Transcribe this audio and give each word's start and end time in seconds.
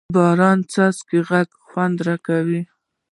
د 0.09 0.11
باران 0.15 0.59
څاڅکو 0.71 1.17
غږ 1.29 1.49
خوند 1.67 1.97
راکړ. 2.07 2.45